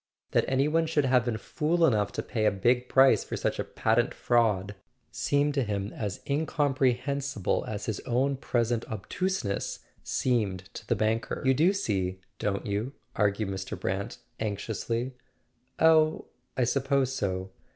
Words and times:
That 0.31 0.45
any 0.47 0.67
one 0.67 0.87
should 0.87 1.05
have 1.05 1.25
been 1.25 1.37
fool 1.37 1.85
enough 1.85 2.11
to 2.13 2.23
pay 2.23 2.45
a 2.47 2.51
big 2.51 2.89
price 2.89 3.23
for 3.23 3.37
such 3.37 3.59
a 3.59 3.63
patent 3.63 4.15
fraud 4.15 4.73
seemed 5.11 5.53
to 5.53 5.63
him 5.63 5.93
as 5.93 6.21
incompre¬ 6.25 6.97
hensible 6.97 7.63
as 7.67 7.85
his 7.85 7.99
own 7.99 8.35
present 8.37 8.83
obtuseness 8.85 9.81
seemed 10.03 10.63
to 10.73 10.87
the 10.87 10.95
banker. 10.95 11.43
"You 11.45 11.53
do 11.53 11.71
see, 11.71 12.19
don't 12.39 12.65
you?" 12.65 12.93
argued 13.15 13.49
Mr. 13.49 13.79
Brant 13.79 14.17
anx¬ 14.39 14.65
iously. 14.67 15.11
"Oh, 15.77 16.25
I 16.57 16.63
suppose 16.63 17.13
so." 17.13 17.51